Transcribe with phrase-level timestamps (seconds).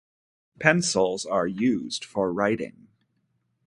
[0.59, 2.87] Pencils are used for writing.